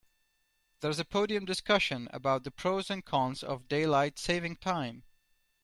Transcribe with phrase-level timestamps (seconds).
[0.79, 5.03] There's a podium discussion about the pros and cons of daylight saving time.